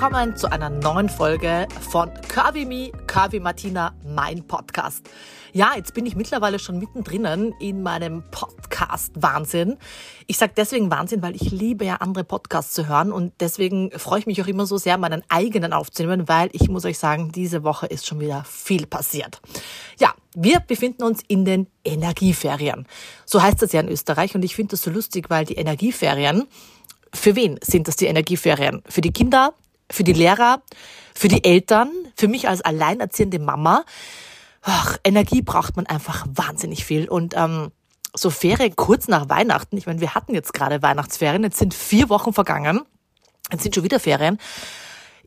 [0.00, 5.04] willkommen zu einer neuen Folge von Curvy Me, Curvy Martina, mein Podcast.
[5.52, 9.76] Ja, jetzt bin ich mittlerweile schon mittendrin in meinem Podcast-Wahnsinn.
[10.28, 14.20] Ich sage deswegen Wahnsinn, weil ich liebe ja andere Podcasts zu hören und deswegen freue
[14.20, 17.64] ich mich auch immer so sehr, meinen eigenen aufzunehmen, weil ich muss euch sagen, diese
[17.64, 19.40] Woche ist schon wieder viel passiert.
[19.98, 22.86] Ja, wir befinden uns in den Energieferien.
[23.24, 26.46] So heißt das ja in Österreich und ich finde das so lustig, weil die Energieferien,
[27.12, 28.80] für wen sind das die Energieferien?
[28.86, 29.54] Für die Kinder,
[29.90, 30.62] für die Lehrer,
[31.14, 33.84] für die Eltern, für mich als alleinerziehende Mama.
[34.62, 37.08] Ach, Energie braucht man einfach wahnsinnig viel.
[37.08, 37.70] Und ähm,
[38.14, 42.08] so Ferien kurz nach Weihnachten, ich meine, wir hatten jetzt gerade Weihnachtsferien, jetzt sind vier
[42.08, 42.82] Wochen vergangen,
[43.52, 44.38] jetzt sind schon wieder Ferien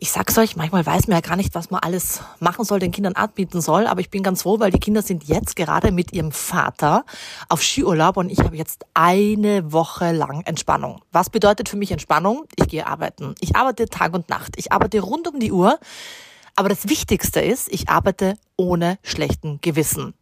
[0.03, 2.91] ich sag's euch, manchmal weiß man ja gar nicht, was man alles machen soll, den
[2.91, 3.85] Kindern anbieten soll.
[3.85, 7.05] Aber ich bin ganz froh, weil die Kinder sind jetzt gerade mit ihrem Vater
[7.49, 11.01] auf Skiurlaub und ich habe jetzt eine Woche lang Entspannung.
[11.11, 12.45] Was bedeutet für mich Entspannung?
[12.55, 13.35] Ich gehe arbeiten.
[13.41, 14.55] Ich arbeite Tag und Nacht.
[14.57, 15.77] Ich arbeite rund um die Uhr.
[16.55, 20.13] Aber das Wichtigste ist, ich arbeite ohne schlechten Gewissen.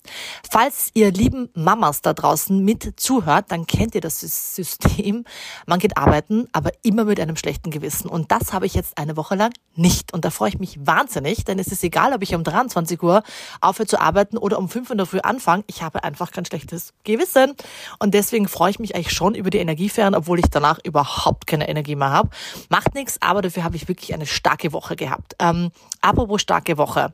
[0.50, 5.26] Falls ihr lieben Mamas da draußen mit zuhört, dann kennt ihr das System.
[5.66, 8.10] Man geht arbeiten, aber immer mit einem schlechten Gewissen.
[8.10, 10.14] Und das habe ich jetzt eine Woche lang nicht.
[10.14, 13.24] Und da freue ich mich wahnsinnig, denn es ist egal, ob ich um 23 Uhr
[13.60, 15.66] aufhöre zu arbeiten oder um 5 Uhr in der Früh anfange.
[15.68, 17.56] Ich habe einfach kein schlechtes Gewissen.
[18.00, 21.68] Und deswegen freue ich mich eigentlich schon über die Energieferien, obwohl ich danach überhaupt keine
[21.68, 22.30] Energie mehr habe.
[22.70, 25.36] Macht nichts, aber dafür habe ich wirklich eine starke Woche gehabt.
[25.40, 25.72] Ähm,
[26.20, 27.14] apropos starke Woche.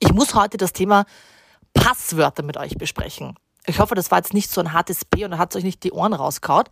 [0.00, 1.06] Ich muss heute das Thema
[1.72, 3.38] Passwörter mit euch besprechen.
[3.64, 5.92] Ich hoffe, das war jetzt nicht so ein hartes P und hat euch nicht die
[5.92, 6.68] Ohren rauskaut.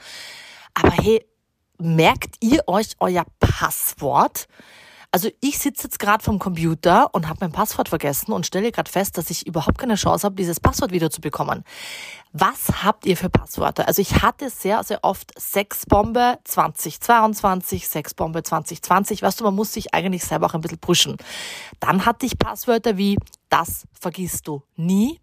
[0.75, 1.25] Aber hey,
[1.79, 4.49] merkt ihr euch euer Passwort?
[5.15, 8.91] Also ich sitze jetzt gerade vom Computer und habe mein Passwort vergessen und stelle gerade
[8.91, 11.63] fest, dass ich überhaupt keine Chance habe, dieses Passwort wieder zu bekommen.
[12.33, 13.87] Was habt ihr für Passwörter?
[13.87, 19.23] Also ich hatte sehr, sehr oft Sexbombe 2022, Sexbombe 2020.
[19.23, 21.17] Weißt du, man muss sich eigentlich selber auch ein bisschen pushen.
[21.79, 23.17] Dann hatte ich Passwörter wie
[23.51, 25.21] das vergisst du nie,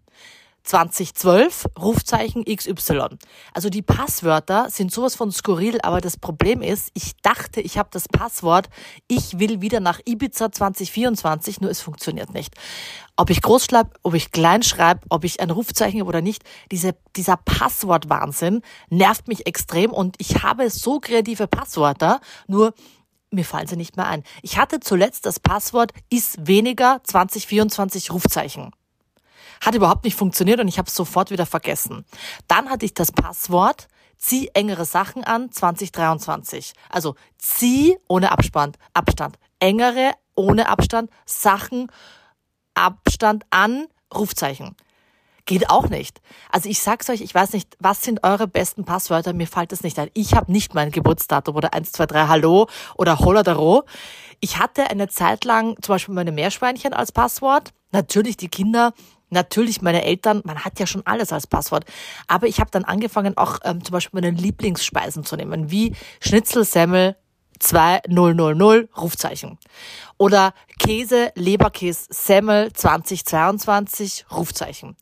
[0.64, 3.18] 2012, Rufzeichen XY.
[3.54, 7.90] Also die Passwörter sind sowas von skurril, aber das Problem ist, ich dachte, ich habe
[7.92, 8.70] das Passwort,
[9.08, 12.56] ich will wieder nach Ibiza 2024, nur es funktioniert nicht.
[13.16, 16.44] Ob ich groß schreibe, ob ich klein schreibe, ob ich ein Rufzeichen habe oder nicht,
[16.72, 22.74] diese, dieser Passwortwahnsinn nervt mich extrem und ich habe so kreative Passwörter, nur
[23.32, 24.24] mir fallen sie nicht mehr ein.
[24.42, 28.72] Ich hatte zuletzt das Passwort ist weniger 2024 Rufzeichen.
[29.62, 32.06] Hat überhaupt nicht funktioniert und ich habe es sofort wieder vergessen.
[32.48, 33.88] Dann hatte ich das Passwort
[34.22, 36.74] zieh engere Sachen an 2023.
[36.90, 39.38] Also zieh ohne Abstand, Abstand.
[39.60, 41.92] Engere ohne Abstand Sachen
[42.74, 44.76] Abstand an Rufzeichen.
[45.46, 46.22] Geht auch nicht.
[46.52, 49.34] Also ich sag's euch, ich weiß nicht, was sind eure besten Passwörter?
[49.34, 50.12] Mir fällt es nicht ein.
[50.14, 53.84] Ich habe nicht mein Geburtsdatum oder 1, 2, 3 Hallo oder Holodaro.
[54.40, 57.74] Ich hatte eine Zeit lang zum Beispiel meine Meerschweinchen als Passwort.
[57.92, 58.94] Natürlich die Kinder
[59.32, 61.86] Natürlich meine Eltern, man hat ja schon alles als Passwort.
[62.28, 67.16] Aber ich habe dann angefangen, auch ähm, zum Beispiel meine Lieblingsspeisen zu nehmen, wie Schnitzelsemmel
[67.60, 69.58] 2000 Rufzeichen.
[70.18, 74.98] Oder Käse, Leberkäse, Semmel 2022 Rufzeichen.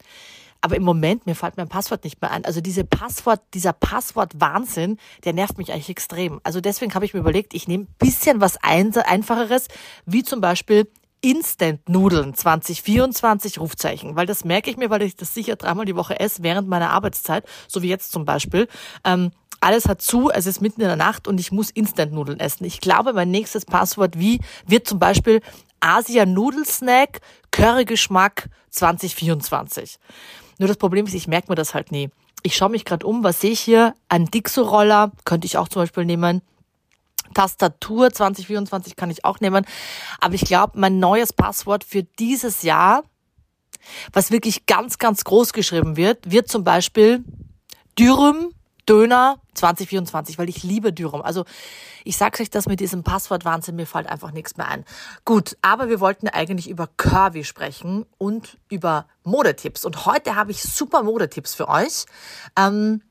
[0.62, 2.46] Aber im Moment, mir fällt mein Passwort nicht mehr ein.
[2.46, 6.42] Also diese Passwort, dieser Passwort-Wahnsinn, der nervt mich eigentlich extrem.
[6.44, 9.70] Also deswegen habe ich mir überlegt, ich nehme bisschen was Einfacheres,
[10.06, 10.88] wie zum Beispiel
[11.22, 16.20] Instant-Nudeln 2024 Rufzeichen, weil das merke ich mir, weil ich das sicher dreimal die Woche
[16.20, 18.68] esse während meiner Arbeitszeit, so wie jetzt zum Beispiel.
[19.04, 19.32] Ähm,
[19.62, 22.64] alles hat zu, es ist mitten in der Nacht und ich muss Instant-Nudeln essen.
[22.64, 25.42] Ich glaube, mein nächstes Passwort wie wird zum Beispiel
[25.82, 27.20] Asia Nudelsnack
[27.52, 30.00] Currygeschmack 2024.
[30.60, 32.10] Nur das Problem ist, ich merke mir das halt nie.
[32.44, 33.94] Ich schaue mich gerade um, was sehe ich hier?
[34.08, 36.42] Ein Dixo-Roller könnte ich auch zum Beispiel nehmen.
[37.34, 39.66] Tastatur 2024 kann ich auch nehmen.
[40.20, 43.04] Aber ich glaube, mein neues Passwort für dieses Jahr,
[44.14, 47.24] was wirklich ganz, ganz groß geschrieben wird, wird zum Beispiel
[47.98, 48.54] Dürüm
[48.90, 51.22] Döner 2024, weil ich liebe Dürüm.
[51.22, 51.46] Also
[52.04, 54.84] ich sag's euch das mit diesem Passwort Wahnsinn, mir fällt einfach nichts mehr ein.
[55.26, 59.86] Gut, aber wir wollten eigentlich über Curvy sprechen und über Modetipps.
[59.86, 62.06] Und heute habe ich super Modetipps für euch.
[62.58, 63.04] Ähm,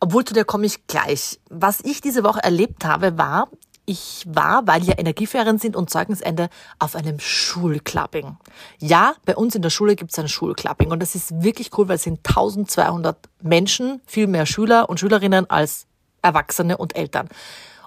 [0.00, 1.40] obwohl zu der komme ich gleich.
[1.50, 3.48] Was ich diese Woche erlebt habe, war,
[3.86, 8.36] ich war, weil ja Energieferien sind und Zeugnisende, auf einem Schulclubbing.
[8.78, 11.88] Ja, bei uns in der Schule gibt es ein Schulclubbing und das ist wirklich cool,
[11.88, 15.86] weil es sind 1200 Menschen, viel mehr Schüler und Schülerinnen als
[16.20, 17.28] Erwachsene und Eltern.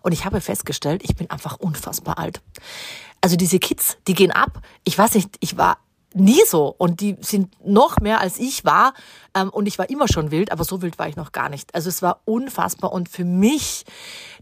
[0.02, 2.42] Und ich habe festgestellt, ich bin einfach unfassbar alt.
[3.20, 4.62] Also diese Kids, die gehen ab.
[4.86, 5.78] Ich weiß nicht, ich war
[6.14, 6.74] nie so.
[6.78, 8.94] Und die sind noch mehr als ich war.
[9.36, 11.74] Ähm, und ich war immer schon wild, aber so wild war ich noch gar nicht.
[11.76, 12.92] Also es war unfassbar.
[12.92, 13.86] Und für mich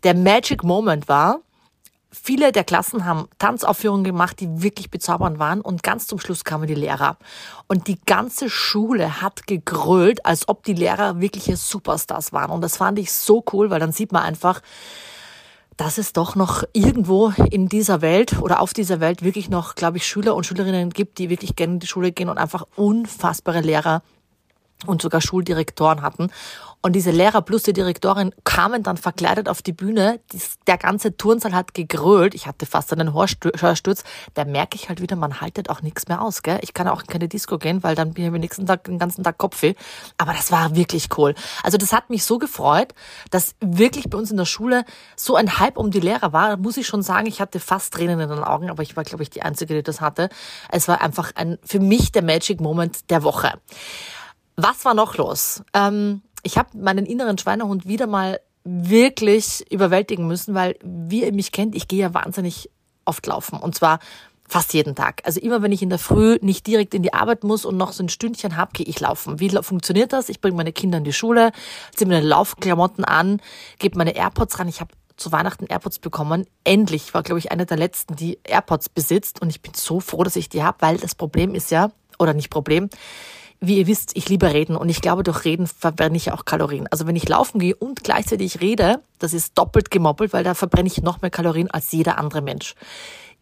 [0.03, 1.41] der Magic Moment war,
[2.09, 6.65] Viele der Klassen haben Tanzaufführungen gemacht, die wirklich bezaubernd waren und ganz zum Schluss kamen
[6.65, 7.17] die Lehrer.
[7.67, 12.51] Und die ganze Schule hat gegrölt, als ob die Lehrer wirkliche Superstars waren.
[12.51, 14.61] Und das fand ich so cool, weil dann sieht man einfach,
[15.77, 19.97] dass es doch noch irgendwo in dieser Welt oder auf dieser Welt wirklich noch, glaube
[19.97, 23.61] ich, Schüler und Schülerinnen gibt, die wirklich gerne in die Schule gehen und einfach unfassbare
[23.61, 24.01] Lehrer
[24.85, 26.29] und sogar Schuldirektoren hatten.
[26.81, 30.19] Und diese Lehrer plus die Direktorin kamen dann verkleidet auf die Bühne.
[30.67, 32.35] Der ganze Turnsaal hat gegrölt.
[32.35, 34.03] Ich hatte fast einen Hörsturz.
[34.35, 36.43] Da merke ich halt wieder, man haltet auch nichts mehr aus.
[36.43, 36.59] Gell?
[36.61, 38.99] Ich kann auch in keine Disco gehen, weil dann bin ich am nächsten Tag den
[38.99, 39.73] ganzen Tag Kopfweh.
[40.17, 41.33] Aber das war wirklich cool.
[41.63, 42.93] Also das hat mich so gefreut,
[43.31, 44.85] dass wirklich bei uns in der Schule
[45.15, 46.57] so ein Hype um die Lehrer war.
[46.57, 49.23] Muss ich schon sagen, ich hatte fast Tränen in den Augen, aber ich war, glaube
[49.23, 50.29] ich, die Einzige, die das hatte.
[50.71, 53.59] Es war einfach ein, für mich der Magic Moment der Woche.
[54.57, 55.63] Was war noch los?
[55.73, 61.51] Ähm, ich habe meinen inneren Schweinehund wieder mal wirklich überwältigen müssen, weil, wie ihr mich
[61.51, 62.69] kennt, ich gehe ja wahnsinnig
[63.05, 63.59] oft laufen.
[63.59, 63.99] Und zwar
[64.47, 65.21] fast jeden Tag.
[65.25, 67.91] Also immer, wenn ich in der Früh nicht direkt in die Arbeit muss und noch
[67.91, 69.39] so ein Stündchen hab, gehe ich laufen.
[69.39, 70.27] Wie funktioniert das?
[70.27, 71.51] Ich bringe meine Kinder in die Schule,
[71.95, 73.41] ziehe meine Laufklamotten an,
[73.77, 74.67] gebe meine AirPods ran.
[74.67, 76.45] Ich habe zu Weihnachten AirPods bekommen.
[76.63, 79.41] Endlich war, glaube ich, eine der letzten, die AirPods besitzt.
[79.41, 82.33] Und ich bin so froh, dass ich die habe, weil das Problem ist ja, oder
[82.33, 82.89] nicht Problem,
[83.59, 86.87] wie ihr wisst, ich liebe Reden und ich glaube, durch Reden verbrenne ich auch Kalorien.
[86.91, 90.87] Also wenn ich laufen gehe und gleichzeitig rede, das ist doppelt gemoppelt, weil da verbrenne
[90.87, 92.75] ich noch mehr Kalorien als jeder andere Mensch.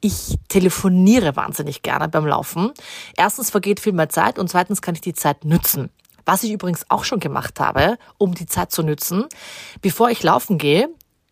[0.01, 2.71] Ich telefoniere wahnsinnig gerne beim Laufen.
[3.17, 5.89] Erstens vergeht viel mehr Zeit und zweitens kann ich die Zeit nützen.
[6.25, 9.25] Was ich übrigens auch schon gemacht habe, um die Zeit zu nützen,
[9.81, 10.89] bevor ich laufen gehe,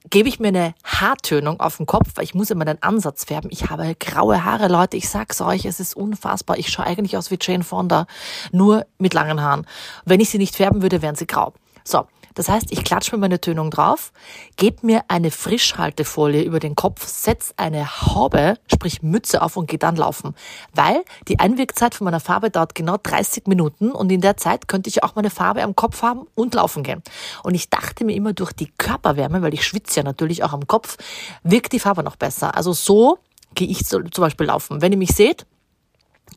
[0.10, 3.50] gebe ich mir eine Haartönung auf den Kopf, weil ich muss immer den Ansatz färben.
[3.52, 4.96] Ich habe graue Haare, Leute.
[4.96, 6.58] Ich sag's euch, es ist unfassbar.
[6.58, 8.08] Ich schaue eigentlich aus wie Jane Fonda,
[8.52, 9.68] nur mit langen Haaren.
[10.06, 11.54] Wenn ich sie nicht färben würde, wären sie grau.
[11.84, 14.12] So, das heißt, ich klatsche mir meine Tönung drauf,
[14.58, 19.80] gebe mir eine Frischhaltefolie über den Kopf, setz eine Haube, sprich Mütze auf und gehe
[19.80, 20.36] dann laufen.
[20.74, 24.90] Weil die Einwirkzeit von meiner Farbe dauert genau 30 Minuten und in der Zeit könnte
[24.90, 27.04] ich auch meine Farbe am Kopf haben und laufen gehen.
[27.44, 30.68] Und ich dachte mir immer durch die Körperwärme, weil ich schwitze ja natürlich auch am
[30.68, 30.98] Kopf,
[31.44, 32.56] wirkt die Farbe noch besser.
[32.56, 33.20] Also so
[33.56, 34.82] gehe ich zum Beispiel laufen.
[34.82, 35.46] Wenn ihr mich seht,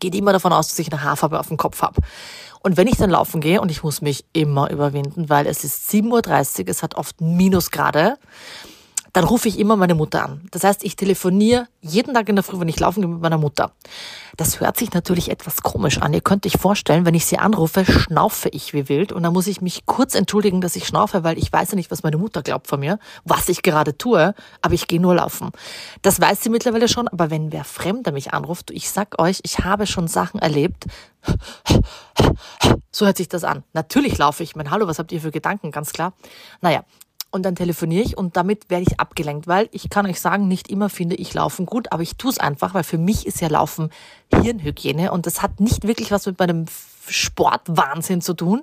[0.00, 2.00] geht immer davon aus, dass ich eine Haarfarbe auf dem Kopf habe.
[2.62, 5.88] Und wenn ich dann laufen gehe, und ich muss mich immer überwinden, weil es ist
[5.90, 8.16] 7.30 Uhr, es hat oft Minusgrade,
[9.16, 10.46] dann rufe ich immer meine Mutter an.
[10.50, 13.38] Das heißt, ich telefoniere jeden Tag in der Früh, wenn ich laufen gehe mit meiner
[13.38, 13.72] Mutter.
[14.36, 16.12] Das hört sich natürlich etwas komisch an.
[16.12, 19.46] Ihr könnt euch vorstellen, wenn ich sie anrufe, schnaufe ich wie wild und dann muss
[19.46, 22.42] ich mich kurz entschuldigen, dass ich schnaufe, weil ich weiß ja nicht, was meine Mutter
[22.42, 25.50] glaubt von mir, was ich gerade tue, aber ich gehe nur laufen.
[26.02, 29.60] Das weiß sie mittlerweile schon, aber wenn wer Fremder mich anruft, ich sag euch, ich
[29.60, 30.84] habe schon Sachen erlebt.
[32.92, 33.62] So hört sich das an.
[33.72, 34.56] Natürlich laufe ich.
[34.56, 35.70] Mein Hallo, was habt ihr für Gedanken?
[35.70, 36.14] Ganz klar.
[36.60, 36.84] Naja,
[37.37, 40.69] und dann telefoniere ich und damit werde ich abgelenkt, weil ich kann euch sagen, nicht
[40.69, 43.49] immer finde ich Laufen gut, aber ich tue es einfach, weil für mich ist ja
[43.49, 43.91] Laufen
[44.35, 46.65] Hirnhygiene und das hat nicht wirklich was mit meinem
[47.09, 48.62] Sportwahnsinn zu tun,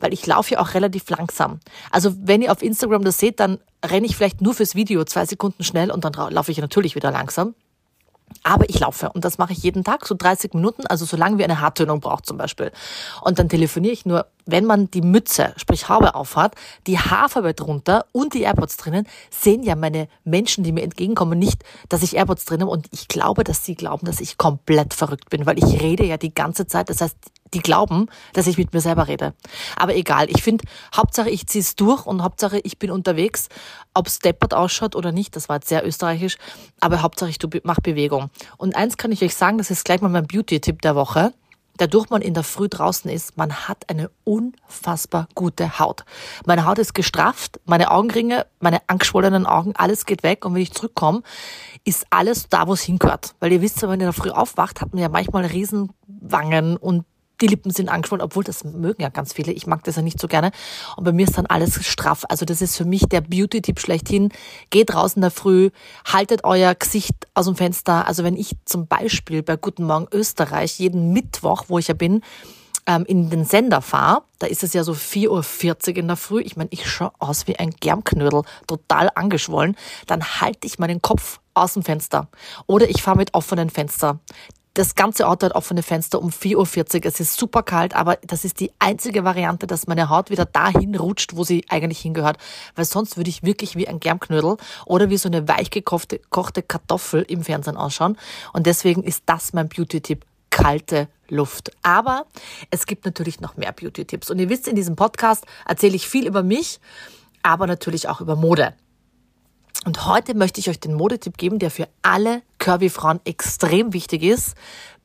[0.00, 1.60] weil ich laufe ja auch relativ langsam.
[1.90, 5.26] Also wenn ihr auf Instagram das seht, dann renne ich vielleicht nur fürs Video zwei
[5.26, 7.54] Sekunden schnell und dann laufe ich natürlich wieder langsam.
[8.42, 11.38] Aber ich laufe und das mache ich jeden Tag, so 30 Minuten, also so lange
[11.38, 12.72] wie eine Haartönung braucht zum Beispiel.
[13.22, 16.54] Und dann telefoniere ich nur, wenn man die Mütze, sprich Haube aufhat,
[16.86, 21.62] die Haarfarbe drunter und die AirPods drinnen, sehen ja meine Menschen, die mir entgegenkommen, nicht,
[21.88, 22.70] dass ich AirPods drin habe.
[22.70, 26.16] Und ich glaube, dass sie glauben, dass ich komplett verrückt bin, weil ich rede ja
[26.16, 26.88] die ganze Zeit.
[26.88, 27.16] Das heißt,
[27.54, 29.34] die glauben, dass ich mit mir selber rede.
[29.76, 30.64] Aber egal, ich finde,
[30.94, 33.48] Hauptsache ich ziehe es durch und Hauptsache ich bin unterwegs,
[33.94, 36.36] ob es deppert ausschaut oder nicht, das war jetzt sehr österreichisch,
[36.80, 38.30] aber Hauptsache ich mache Bewegung.
[38.56, 41.32] Und eins kann ich euch sagen, das ist gleich mal mein Beauty-Tipp der Woche.
[41.78, 46.04] Dadurch man in der Früh draußen ist, man hat eine unfassbar gute Haut.
[46.44, 50.72] Meine Haut ist gestrafft, meine Augenringe, meine angeschwollenen Augen, alles geht weg und wenn ich
[50.72, 51.22] zurückkomme,
[51.84, 53.36] ist alles da, wo es hingehört.
[53.38, 57.04] Weil ihr wisst, wenn man in der Früh aufwacht, hat man ja manchmal Riesenwangen und
[57.40, 59.52] die Lippen sind angeschwollen, obwohl das mögen ja ganz viele.
[59.52, 60.50] Ich mag das ja nicht so gerne.
[60.96, 62.24] Und bei mir ist dann alles straff.
[62.28, 64.30] Also das ist für mich der Beauty-Tipp schlechthin.
[64.70, 65.70] Geht raus in der Früh,
[66.04, 68.06] haltet euer Gesicht aus dem Fenster.
[68.06, 72.22] Also wenn ich zum Beispiel bei Guten Morgen Österreich jeden Mittwoch, wo ich ja bin,
[72.86, 76.40] ähm, in den Sender fahre, da ist es ja so 4.40 Uhr in der Früh.
[76.40, 79.76] Ich meine, ich schaue aus wie ein Germknödel, total angeschwollen.
[80.06, 82.28] Dann halte ich meinen Kopf aus dem Fenster.
[82.66, 84.20] Oder ich fahre mit offenen Fenster.
[84.78, 87.06] Das ganze Auto hat offene Fenster um 4.40 Uhr.
[87.06, 90.94] Es ist super kalt, aber das ist die einzige Variante, dass meine Haut wieder dahin
[90.94, 92.38] rutscht, wo sie eigentlich hingehört.
[92.76, 94.56] Weil sonst würde ich wirklich wie ein Germknödel
[94.86, 98.16] oder wie so eine weich gekochte kochte Kartoffel im Fernsehen ausschauen.
[98.52, 100.24] Und deswegen ist das mein Beauty-Tipp.
[100.50, 101.72] Kalte Luft.
[101.82, 102.26] Aber
[102.70, 104.30] es gibt natürlich noch mehr Beauty-Tipps.
[104.30, 106.78] Und ihr wisst, in diesem Podcast erzähle ich viel über mich,
[107.42, 108.74] aber natürlich auch über Mode.
[109.88, 114.54] Und heute möchte ich euch den Modetipp geben, der für alle Curvy-Frauen extrem wichtig ist.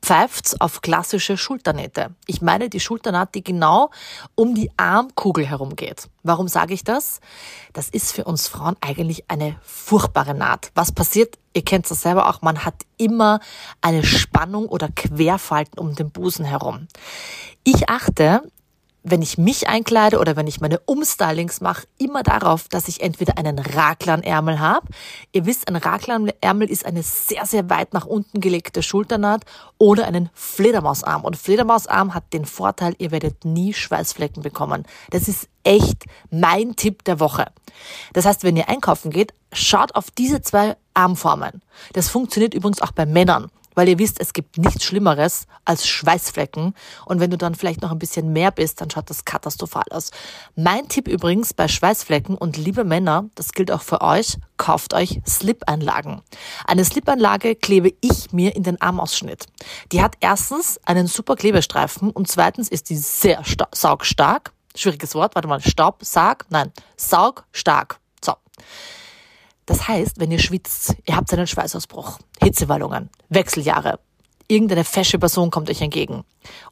[0.02, 2.14] Pfeift's auf klassische Schulternähte.
[2.26, 3.90] Ich meine die Schulternaht, die genau
[4.34, 6.10] um die Armkugel herum geht.
[6.22, 7.22] Warum sage ich das?
[7.72, 10.70] Das ist für uns Frauen eigentlich eine furchtbare Naht.
[10.74, 11.38] Was passiert?
[11.54, 13.40] Ihr kennt es selber auch, man hat immer
[13.80, 16.88] eine Spannung oder Querfalten um den Busen herum.
[17.62, 18.42] Ich achte
[19.04, 23.36] wenn ich mich einkleide oder wenn ich meine Umstylings mache, immer darauf, dass ich entweder
[23.36, 24.88] einen Raglanärmel habe.
[25.32, 29.44] Ihr wisst, ein Raglanärmel ist eine sehr, sehr weit nach unten gelegte Schulternaht
[29.76, 31.22] oder einen Fledermausarm.
[31.22, 34.84] Und Fledermausarm hat den Vorteil, ihr werdet nie Schweißflecken bekommen.
[35.10, 37.46] Das ist echt mein Tipp der Woche.
[38.14, 41.60] Das heißt, wenn ihr einkaufen geht, schaut auf diese zwei Armformen.
[41.92, 46.74] Das funktioniert übrigens auch bei Männern weil ihr wisst, es gibt nichts Schlimmeres als Schweißflecken.
[47.06, 50.10] Und wenn du dann vielleicht noch ein bisschen mehr bist, dann schaut das katastrophal aus.
[50.56, 55.20] Mein Tipp übrigens bei Schweißflecken und liebe Männer, das gilt auch für euch, kauft euch
[55.26, 56.22] Slip-Einlagen.
[56.66, 59.46] Eine Slip-Einlage klebe ich mir in den Armausschnitt.
[59.92, 64.52] Die hat erstens einen super Klebestreifen und zweitens ist die sehr saugstark.
[64.76, 68.00] Schwieriges Wort, warte mal, Staubsag, nein, saugstark.
[68.24, 68.34] So.
[69.66, 73.98] Das heißt, wenn ihr schwitzt, ihr habt einen Schweißausbruch, Hitzewallungen, Wechseljahre,
[74.48, 76.24] irgendeine fesche Person kommt euch entgegen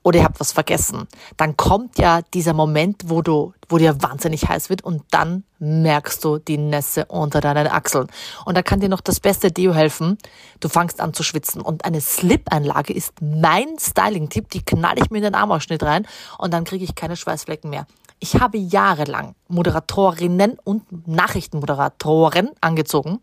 [0.03, 4.49] oder ihr habt was vergessen, dann kommt ja dieser Moment, wo du, wo dir wahnsinnig
[4.49, 8.09] heiß wird und dann merkst du die Nässe unter deinen Achseln.
[8.45, 10.19] Und da kann dir noch das beste Deo helfen.
[10.61, 14.51] Du fangst an zu schwitzen und eine Slip-Einlage ist mein Styling-Tipp.
[14.51, 16.07] Die knall ich mir in den Armausschnitt rein
[16.39, 17.87] und dann kriege ich keine Schweißflecken mehr.
[18.23, 23.19] Ich habe jahrelang Moderatorinnen und Nachrichtenmoderatoren angezogen,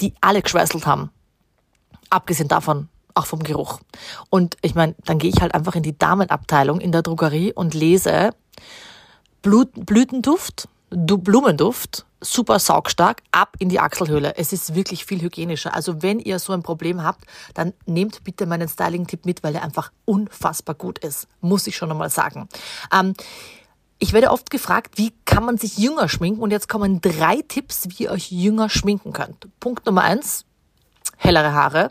[0.00, 1.10] die alle geschweißelt haben.
[2.08, 3.80] Abgesehen davon auch vom Geruch.
[4.30, 7.74] Und ich meine, dann gehe ich halt einfach in die Damenabteilung in der Drogerie und
[7.74, 8.30] lese
[9.42, 14.38] Blut, Blütenduft, Blumenduft, super saugstark, ab in die Achselhöhle.
[14.38, 15.74] Es ist wirklich viel hygienischer.
[15.74, 19.62] Also wenn ihr so ein Problem habt, dann nehmt bitte meinen Styling-Tipp mit, weil er
[19.62, 21.28] einfach unfassbar gut ist.
[21.42, 22.48] Muss ich schon einmal sagen.
[22.90, 23.12] Ähm,
[24.04, 26.42] ich werde oft gefragt, wie kann man sich jünger schminken?
[26.42, 29.48] Und jetzt kommen drei Tipps, wie ihr euch jünger schminken könnt.
[29.60, 30.44] Punkt Nummer eins,
[31.16, 31.90] hellere Haare.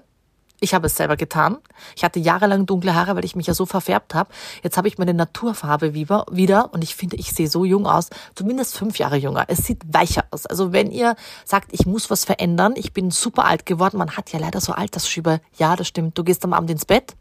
[0.64, 1.58] Ich habe es selber getan.
[1.94, 4.30] Ich hatte jahrelang dunkle Haare, weil ich mich ja so verfärbt habe.
[4.64, 8.78] Jetzt habe ich meine Naturfarbe wieder und ich finde, ich sehe so jung aus, zumindest
[8.78, 9.44] fünf Jahre jünger.
[9.50, 10.46] Es sieht weicher aus.
[10.46, 14.32] Also wenn ihr sagt, ich muss was verändern, ich bin super alt geworden, man hat
[14.32, 15.42] ja leider so Altersschübe.
[15.58, 16.18] Ja, das stimmt.
[16.18, 17.14] Du gehst am Abend ins Bett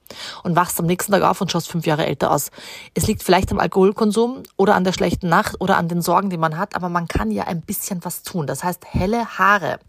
[0.44, 2.52] und wachst am nächsten Tag auf und schaust fünf Jahre älter aus.
[2.94, 6.38] Es liegt vielleicht am Alkoholkonsum oder an der schlechten Nacht oder an den Sorgen, die
[6.38, 8.46] man hat, aber man kann ja ein bisschen was tun.
[8.46, 9.80] Das heißt, helle Haare,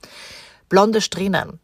[0.69, 1.59] blonde Strähnen,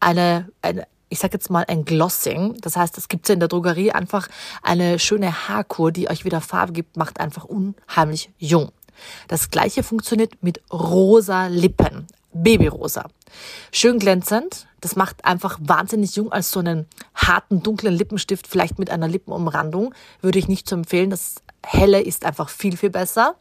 [0.00, 2.56] eine, eine ich sage jetzt mal ein Glossing.
[2.60, 4.28] Das heißt, es gibt ja in der Drogerie einfach
[4.62, 8.70] eine schöne Haarkur, die euch wieder Farbe gibt, macht einfach unheimlich jung.
[9.28, 12.06] Das gleiche funktioniert mit rosa Lippen.
[12.32, 13.08] Babyrosa.
[13.72, 14.66] Schön glänzend.
[14.80, 19.94] Das macht einfach wahnsinnig jung als so einen harten, dunklen Lippenstift, vielleicht mit einer Lippenumrandung.
[20.20, 21.10] Würde ich nicht so empfehlen.
[21.10, 23.34] Das helle ist einfach viel, viel besser.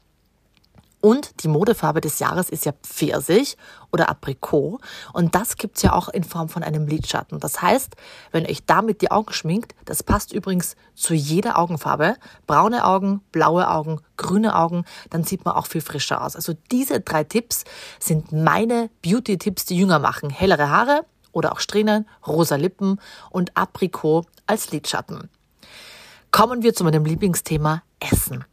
[1.07, 3.55] Und die Modefarbe des Jahres ist ja Pfirsich
[3.93, 4.81] oder Aprikot.
[5.13, 7.39] Und das gibt's ja auch in Form von einem Lidschatten.
[7.39, 7.95] Das heißt,
[8.33, 12.17] wenn ihr euch damit die Augen schminkt, das passt übrigens zu jeder Augenfarbe.
[12.45, 16.35] Braune Augen, blaue Augen, grüne Augen, dann sieht man auch viel frischer aus.
[16.35, 17.63] Also diese drei Tipps
[18.01, 20.29] sind meine Beauty-Tipps, die jünger machen.
[20.29, 22.99] Hellere Haare oder auch Strähnen, rosa Lippen
[23.29, 25.29] und Aprikot als Lidschatten.
[26.31, 28.43] Kommen wir zu meinem Lieblingsthema Essen.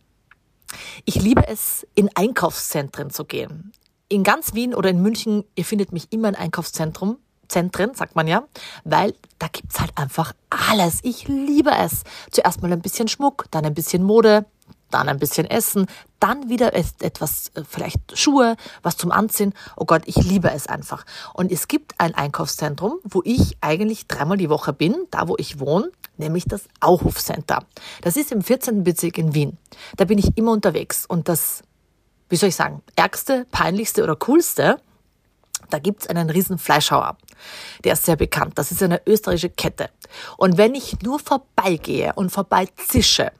[1.05, 3.73] Ich liebe es, in Einkaufszentren zu gehen.
[4.09, 8.27] In ganz Wien oder in München, ihr findet mich immer in Einkaufszentrum, Zentren, sagt man
[8.27, 8.45] ja,
[8.85, 11.01] weil da gibt's halt einfach alles.
[11.03, 12.03] Ich liebe es.
[12.31, 14.47] Zuerst mal ein bisschen Schmuck, dann ein bisschen Mode,
[14.95, 15.87] dann ein bisschen Essen,
[16.21, 19.53] dann wieder etwas, äh, vielleicht Schuhe, was zum Anziehen.
[19.77, 21.05] Oh Gott, ich liebe es einfach.
[21.35, 25.59] Und es gibt ein Einkaufszentrum, wo ich eigentlich dreimal die Woche bin, da wo ich
[25.59, 27.65] wohne, nämlich das Auhof Center.
[28.03, 28.85] Das ist im 14.
[28.85, 29.59] Bezirk in Wien.
[29.97, 31.07] Da bin ich immer unterwegs.
[31.07, 31.63] Und das,
[32.29, 34.79] wie soll ich sagen, ärgste, peinlichste oder coolste,
[35.71, 37.17] da gibt's einen riesen Fleischhauer.
[37.83, 38.59] Der ist sehr bekannt.
[38.59, 39.91] Das ist eine österreichische Kette.
[40.37, 43.33] Und wenn ich nur vorbeigehe und vorbeizische,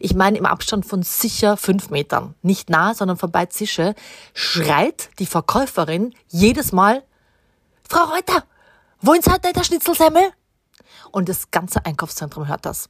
[0.00, 3.94] ich meine im Abstand von sicher fünf Metern, nicht nah, sondern vorbei zische,
[4.34, 7.02] schreit die Verkäuferin jedes Mal,
[7.88, 8.44] Frau Reuter,
[9.00, 10.32] wollen Sie heute der Schnitzelsemmel?
[11.12, 12.88] Und das ganze Einkaufszentrum hört das.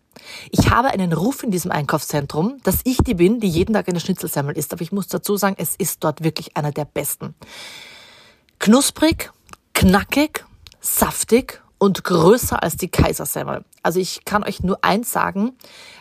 [0.50, 4.00] Ich habe einen Ruf in diesem Einkaufszentrum, dass ich die bin, die jeden Tag eine
[4.00, 4.73] Schnitzelsemmel isst.
[4.73, 7.35] Aber ich muss dazu sagen, es ist dort wirklich einer der besten.
[8.59, 9.33] Knusprig,
[9.75, 10.45] knackig,
[10.81, 13.64] saftig und größer als die Kaisersemmel.
[13.83, 15.52] Also ich kann euch nur eins sagen,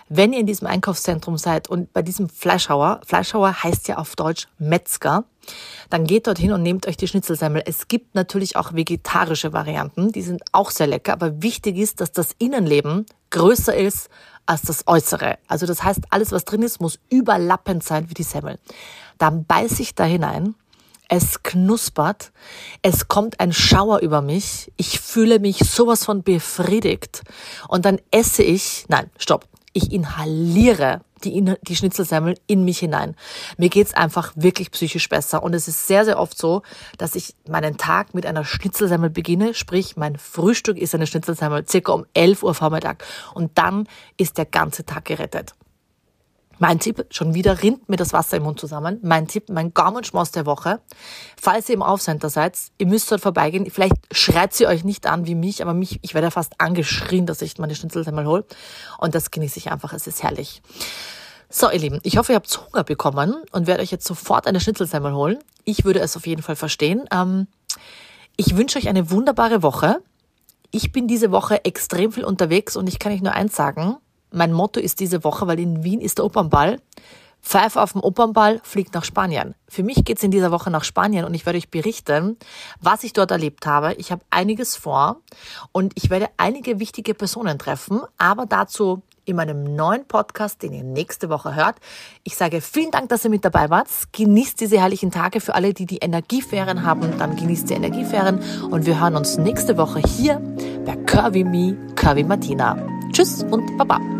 [0.07, 4.47] wenn ihr in diesem Einkaufszentrum seid und bei diesem Fleischhauer, Fleischhauer heißt ja auf Deutsch
[4.57, 5.23] Metzger,
[5.89, 7.63] dann geht dorthin und nehmt euch die Schnitzelsemmel.
[7.65, 12.11] Es gibt natürlich auch vegetarische Varianten, die sind auch sehr lecker, aber wichtig ist, dass
[12.11, 14.09] das Innenleben größer ist
[14.45, 15.37] als das Äußere.
[15.47, 18.59] Also das heißt, alles, was drin ist, muss überlappend sein wie die Semmel.
[19.17, 20.55] Dann beiß ich da hinein
[21.07, 22.31] es knuspert,
[22.81, 27.23] es kommt ein Schauer über mich, ich fühle mich sowas von befriedigt
[27.67, 33.15] und dann esse ich, nein, stopp, ich inhaliere die, die Schnitzelsemmel in mich hinein.
[33.57, 36.61] Mir geht's einfach wirklich psychisch besser und es ist sehr, sehr oft so,
[36.97, 41.91] dass ich meinen Tag mit einer Schnitzelsemmel beginne, sprich mein Frühstück ist eine Schnitzelsemmel circa
[41.91, 43.03] um 11 Uhr Vormittag
[43.33, 45.55] und dann ist der ganze Tag gerettet.
[46.57, 48.99] Mein Tipp, schon wieder rinnt mir das Wasser im Mund zusammen.
[49.01, 50.79] Mein Tipp, mein Gaumenschmaus der Woche.
[51.35, 53.69] Falls ihr im Aufcenter seid, ihr müsst dort vorbeigehen.
[53.69, 57.41] Vielleicht schreit sie euch nicht an wie mich, aber mich, ich werde fast angeschrien, dass
[57.41, 58.45] ich meine Schnitzel einmal hole.
[58.97, 59.91] Und das genieße ich einfach.
[59.91, 60.61] Es ist herrlich.
[61.49, 64.61] So, ihr Lieben, ich hoffe, ihr habt Hunger bekommen und werde euch jetzt sofort eine
[64.61, 65.39] Schnitzelsemmel holen.
[65.65, 67.05] Ich würde es auf jeden Fall verstehen.
[67.11, 67.47] Ähm,
[68.37, 70.01] ich wünsche euch eine wunderbare Woche.
[70.71, 73.97] Ich bin diese Woche extrem viel unterwegs und ich kann euch nur eins sagen
[74.35, 76.79] mein Motto ist diese Woche, weil in Wien ist der Opernball.
[77.41, 79.53] Pfeif auf dem Opernball fliegt nach Spanien.
[79.67, 82.37] Für mich geht's in dieser Woche nach Spanien und ich werde euch berichten,
[82.81, 83.93] was ich dort erlebt habe.
[83.93, 85.17] Ich habe einiges vor
[85.71, 90.83] und ich werde einige wichtige Personen treffen, aber dazu in meinem neuen Podcast, den ihr
[90.83, 91.75] nächste Woche hört.
[92.23, 93.87] Ich sage vielen Dank, dass ihr mit dabei wart.
[94.11, 95.41] Genießt diese herrlichen Tage.
[95.41, 98.39] Für alle, die die Energieferien haben, dann genießt die Energieferien
[98.69, 100.39] und wir hören uns nächste Woche hier
[100.85, 102.77] bei Curvy Me, Curvy Martina.
[103.11, 104.14] Tschüss und Baba.